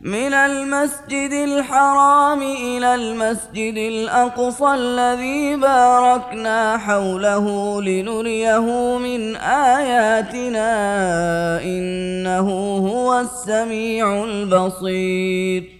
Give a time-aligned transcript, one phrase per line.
[0.00, 10.72] من المسجد الحرام إلى المسجد الأقصى الذي باركنا حوله لنريه من آياتنا
[11.62, 12.48] إنه
[12.88, 15.79] هو السميع البصير.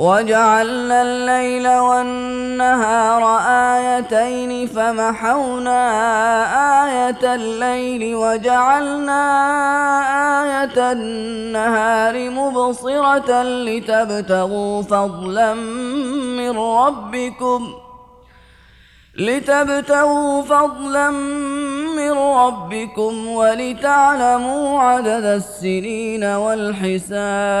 [0.00, 3.22] وجعلنا الليل والنهار
[3.76, 5.80] آيتين فمحونا
[6.84, 9.22] آية الليل وجعلنا
[10.42, 15.54] آية النهار مبصرة لتبتغوا فضلا
[16.38, 17.74] من ربكم
[19.14, 21.10] لتبتغوا فضلا
[21.96, 27.60] من ربكم ولتعلموا عدد السنين والحساب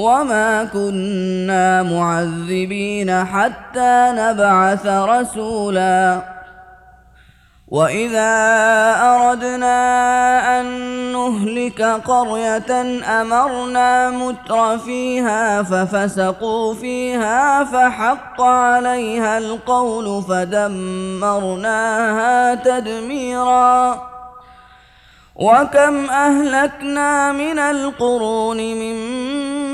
[0.00, 6.20] وما كنا معذبين حتى نبعث رسولا
[7.68, 8.32] واذا
[9.02, 9.80] اردنا
[10.60, 10.66] ان
[11.12, 21.74] نهلك قريه امرنا متر فيها ففسقوا فيها فحق عليها القول فدمرناها
[22.54, 24.10] تدميرا
[25.36, 28.96] وكم أهلكنا من القرون من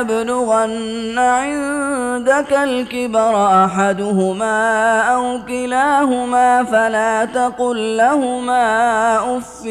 [0.00, 9.66] يبلغن عندك الكبر أحدهما أو كلاهما فلا تقل لهما أف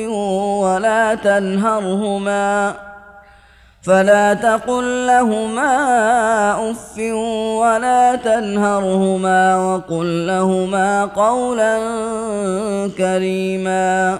[0.63, 2.74] ولا تنهرهما
[3.83, 5.72] فلا تقل لهما
[6.72, 6.98] أف
[7.62, 11.77] ولا تنهرهما وقل لهما قولا
[12.98, 14.19] كريما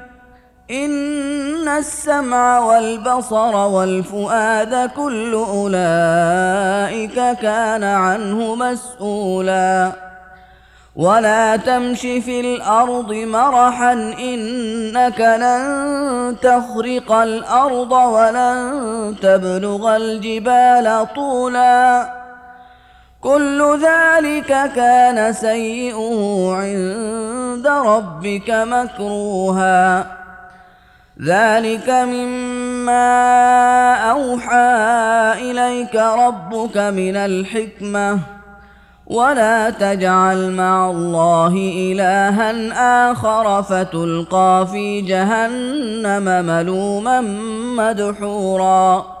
[0.71, 9.91] إن السمع والبصر والفؤاد كل أولئك كان عنه مسؤولا.
[10.95, 22.09] ولا تمش في الأرض مرحا إنك لن تخرق الأرض ولن تبلغ الجبال طولا.
[23.21, 30.20] كل ذلك كان سيئه عند ربك مكروها.
[31.23, 33.05] ذلك مما
[34.11, 38.19] أوحى إليك ربك من الحكمة
[39.07, 47.21] ولا تجعل مع الله إلها آخر فتلقى في جهنم ملوما
[47.77, 49.20] مدحورا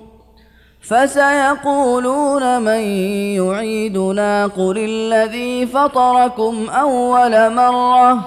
[0.81, 2.81] فسيقولون من
[3.37, 8.19] يعيدنا قل الذي فطركم أول مرة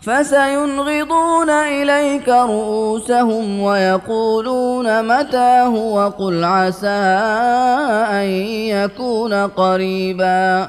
[0.00, 6.88] فسينغضون إليك رؤوسهم ويقولون متى هو قل عسى
[8.10, 8.26] أن
[8.70, 10.68] يكون قريباً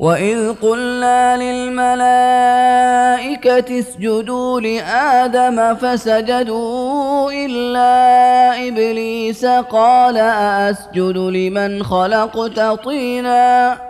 [0.00, 1.80] وإذ قلنا للملائكة
[3.78, 13.89] اسجدوا لآدم فسجدوا إلا إبليس قال أأسجد لمن خلقت طيناً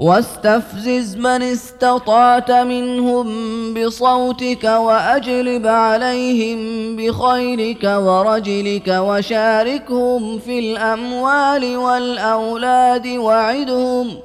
[0.00, 3.28] واستفزز من استطعت منهم
[3.74, 6.58] بصوتك وأجلب عليهم
[6.96, 14.18] بخيرك ورجلك وشاركهم في الأموال والأولاد وعدهم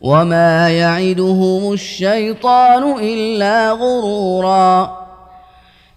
[0.00, 5.07] وما يعدهم الشيطان إلا غرورا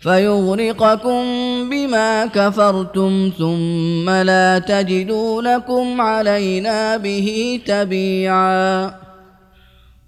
[0.00, 1.22] فيغرقكم
[1.70, 8.90] بما كفرتم ثم لا تجدوا لكم علينا به تبيعا.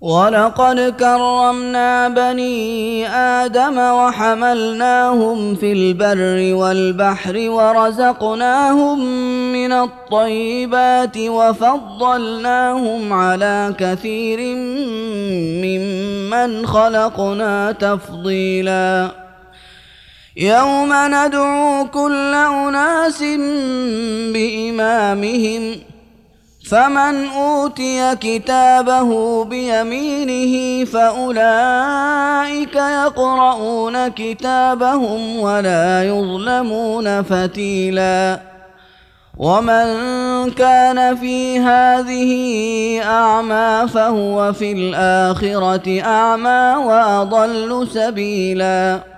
[0.01, 8.99] ولقد كرمنا بني آدم وحملناهم في البر والبحر ورزقناهم
[9.53, 14.39] من الطيبات وفضلناهم على كثير
[15.65, 19.28] ممن خلقنا تفضيلاً.
[20.39, 23.23] يوم ندعو كل أناس
[24.33, 25.77] بإمامهم
[26.71, 38.41] فمن أوتي كتابه بيمينه فأولئك يقرؤون كتابهم ولا يظلمون فتيلا.
[39.39, 39.87] ومن
[40.51, 42.33] كان في هذه
[43.03, 49.18] أعمى فهو في الآخرة أعمى وأضل سبيلا.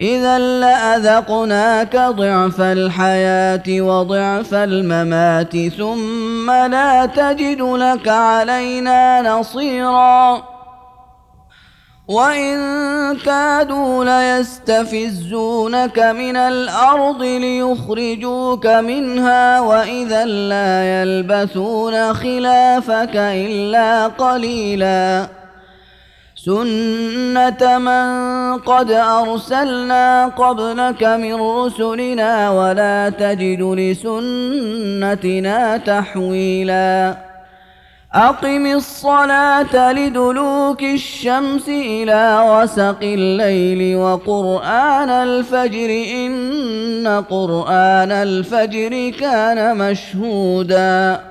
[0.00, 10.42] إذا لأذقناك ضعف الحياة وضعف الممات ثم لا تجد لك علينا نصيرا.
[12.08, 12.56] وإن
[13.16, 25.39] كادوا ليستفزونك من الأرض ليخرجوك منها وإذا لا يلبثون خلافك إلا قليلاً.
[26.44, 37.16] سنة من قد أرسلنا قبلك من رسلنا ولا تجد لسنتنا تحويلا
[38.14, 51.30] أقم الصلاة لدلوك الشمس إلى غسق الليل وقرآن الفجر إن قرآن الفجر كان مشهوداً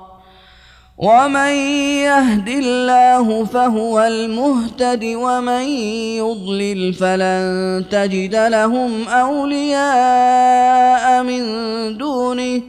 [1.01, 1.51] ومن
[2.05, 5.61] يهد الله فهو المهتد ومن
[6.21, 10.43] يضلل فلن تجد لهم أولياء
[11.23, 11.43] من
[11.97, 12.61] دونه.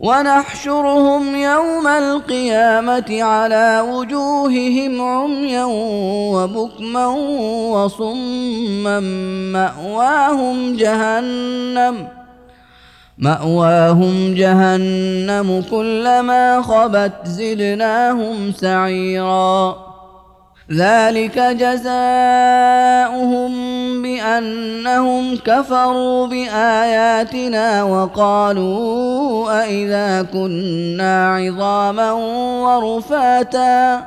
[0.00, 5.64] ونحشرهم يوم القيامة على وجوههم عميا
[6.34, 7.06] وبكما
[7.72, 9.00] وصما
[9.52, 12.23] مأواهم جهنم.
[13.18, 19.76] مأواهم جهنم كلما خبت زدناهم سعيرا.
[20.72, 21.92] ذلك جزاؤهم
[24.02, 32.12] بأنهم كفروا بآياتنا وقالوا أإذا كنا عظاما
[32.62, 34.06] ورفاتا.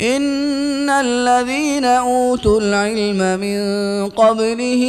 [0.00, 3.60] إن الذين أوتوا العلم من
[4.10, 4.84] قبله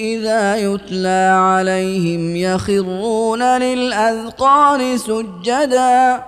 [0.00, 6.22] إذا يتلى عليهم يخرون للأذقان سجدا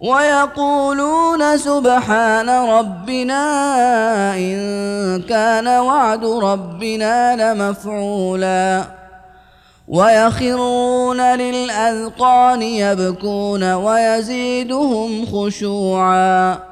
[0.00, 3.44] ويقولون سبحان ربنا
[4.34, 8.84] إن كان وعد ربنا لمفعولا
[9.88, 16.71] ويخرون للأذقان يبكون ويزيدهم خشوعا